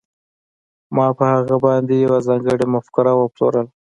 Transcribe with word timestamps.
ما 0.95 1.07
په 1.17 1.25
هغه 1.33 1.55
باندې 1.65 1.93
یوه 2.05 2.17
ځانګړې 2.27 2.65
مفکوره 2.75 3.13
وپلورله 3.15 3.69